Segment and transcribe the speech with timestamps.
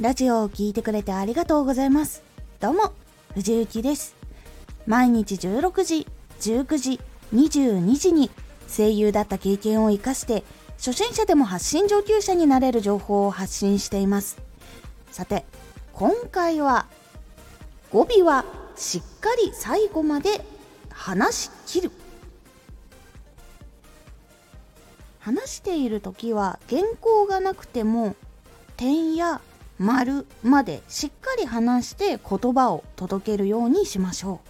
[0.00, 2.22] ラジオを聴いてくれてありがとうございます。
[2.60, 2.92] どうも、
[3.34, 4.14] 藤幸です。
[4.86, 6.06] 毎日16時、
[6.38, 7.00] 19時、
[7.34, 8.30] 22時に
[8.68, 10.44] 声優だった経験を活かして
[10.76, 14.40] 初心者でも発信上級者になれる情報を発信しています。
[15.10, 15.44] さて、
[15.92, 16.86] 今回は
[17.90, 18.44] 語尾は
[18.76, 20.44] しっかり最後まで
[20.90, 21.90] 話し切る。
[25.18, 28.14] 話している時は原稿がなくても
[28.76, 29.40] 点や
[29.78, 34.40] 丸までしっかり話して言葉を届けるようにしましょ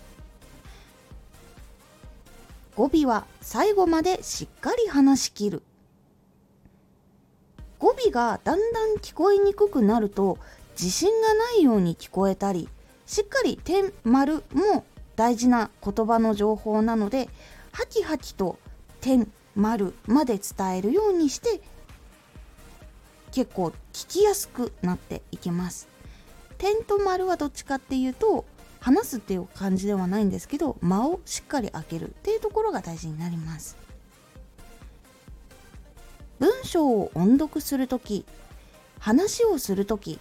[2.74, 2.78] う。
[2.78, 5.62] 語尾は最後までしっかり話し切る。
[7.78, 10.38] 語尾がだんだん聞こえにくくなると
[10.72, 12.68] 自信がないように聞こえたり
[13.06, 14.84] しっかり点丸も
[15.16, 17.28] 大事な言葉の情報なので
[17.72, 18.58] ハキハキと
[19.00, 21.60] 点丸まで伝えるようにして
[23.32, 25.88] 結構聞きやすくなっていきます。
[26.58, 28.44] 点と丸はどっちかっていうと
[28.80, 33.76] 話すっていう感じではないんですけど間をしっかり開けるっていうところが大事になります。
[36.38, 38.24] 文章を音読する時
[39.00, 40.18] 話をする時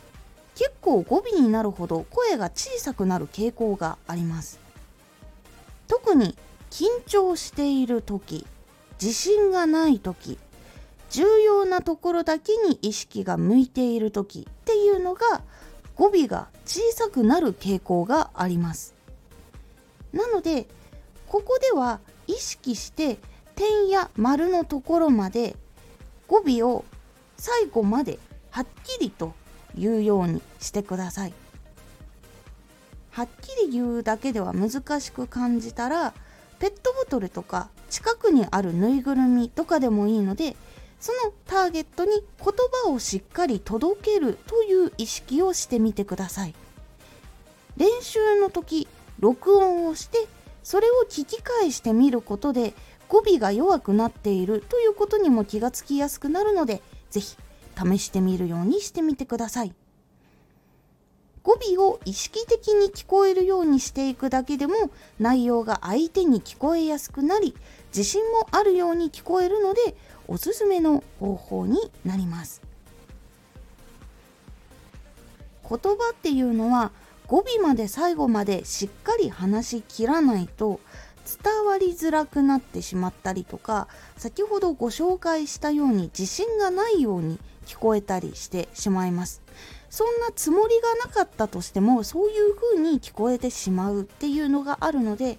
[0.56, 4.60] 結構語尾になるほど声が小さくなる傾向があります。
[5.88, 6.36] 特に
[6.70, 8.46] 緊張している時
[9.02, 10.38] 自信がない時
[11.10, 15.44] 重要なところだけに意識が向いている時っていうのが
[15.96, 18.96] 語尾が小さくなる傾向があります。
[20.12, 20.68] なので
[21.28, 23.20] ここでは意識して
[23.56, 25.56] 点や丸のところまで
[26.28, 26.84] 語尾を
[27.38, 28.18] 最後まで
[28.50, 29.34] はっきりと
[29.76, 31.34] 言うようにしてください。
[33.12, 36.14] はっきり言うだけでは難しく感じたら
[36.58, 40.56] ペットボトルとか近くにあるぬいぐるみとかでもいいので
[41.00, 42.54] そのターゲットに言
[42.86, 46.56] 葉をしっかり届けるという意識をしてみてください。
[47.78, 48.88] 練習の時
[49.20, 50.28] 録音をして
[50.64, 52.74] それを聞き返してみることで
[53.08, 56.82] 語尾が弱くなっているということにも気がつきやすくなるので
[57.12, 57.38] 是非
[57.78, 59.74] 試してみるようにしてみてください。
[61.44, 64.74] 語尾を意識的に聞こえるようにしていくだけでも
[65.18, 67.56] 内容が相手に聞こえやすくなり
[67.96, 69.96] 自信もあるように聞こえるので
[70.28, 72.62] おすすめの方法になります。
[75.70, 76.92] 言葉っていうのは
[77.28, 80.80] 語尾まで最後までしっかり話し切らないと
[81.44, 89.42] 伝わりづらくなってしまったりとか先ほどご紹介したように自信がないように聞こえたりしてしまいます。
[89.90, 95.38] そんなつもりがなかったとしてもそういう風に聞こえてしまうっていうのがあるので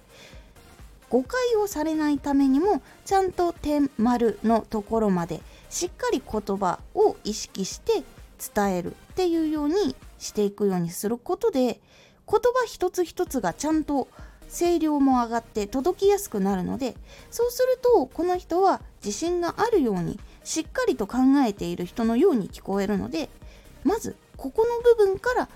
[1.09, 8.03] 誤解をされないためにもちゃんと点丸のところまでしっかり言葉を意識して
[8.55, 11.79] 伝えるっていうようにしていくようにすることで言
[12.27, 14.07] 葉一つ一つがちゃんと
[14.49, 16.95] 声量も上がって届きやすくなるので
[17.29, 23.29] そうするとこの人は自信があるようにしっかりと考えている人のように聞こえるので
[23.83, 25.49] まずここの部分から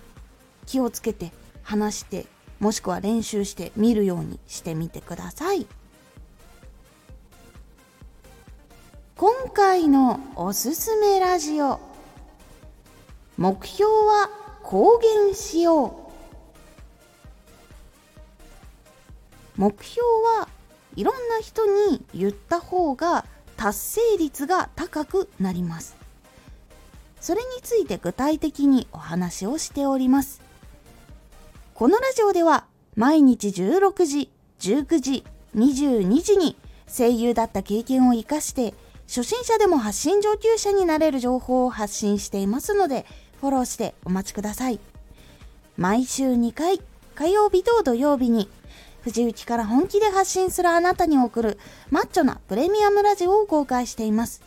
[0.66, 1.32] 気をつけて
[1.64, 2.26] 話して
[2.64, 5.68] もしくは練習して見るようにしてみてください。
[9.18, 11.82] 今回のおすすめラジオ。
[13.36, 14.30] 目標は
[14.64, 15.88] 公言しよ
[19.58, 19.60] う。
[19.60, 20.02] 目標
[20.40, 20.48] は
[20.96, 23.26] いろんな人に言った方が
[23.58, 25.98] 達成率が高くなります。
[27.20, 30.43] それについて具体的にお話をしております。
[31.76, 34.30] このラジオでは毎日16時、
[34.60, 35.24] 19時、
[35.56, 36.56] 22時に
[36.88, 38.76] 声優だった経験を活かして
[39.08, 43.08] 初心者でも発信上級者になれる情報を発信していますので
[43.42, 44.80] フォローしてお待ちください。
[45.76, 46.80] 毎週2回、
[47.16, 48.50] 火曜日と土曜日に
[49.02, 51.58] 藤雪から本気で発信するあなたに送る
[51.90, 54.44] マッチョなプレミアムラジオを公開しています。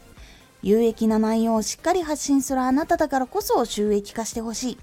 [0.62, 4.78] 有益な内容をしっかり発信するあなただからこそ収益化してほしい。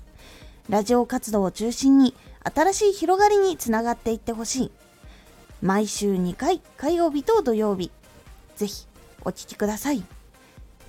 [0.70, 4.72] ラジオ活動を中心に新しい広がりにつながっていってほしい。
[5.62, 7.92] 毎週2回、火曜日と土曜日。
[8.56, 8.88] ぜひ、
[9.24, 10.04] お聴きください。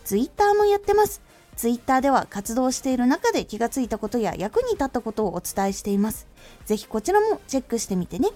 [0.04, 1.22] ツイッターもやってます。
[1.56, 6.26] ツイッターでは活動している中で気がついたことや役に立ったことをお伝えしています。
[6.66, 8.30] ぜひこちらもチェックしてみてね。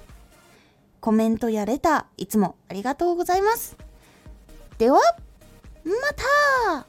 [1.01, 3.77] コメントやレター、いつもありがとうございます。
[4.79, 5.01] では、
[5.85, 5.93] ま
[6.75, 6.87] た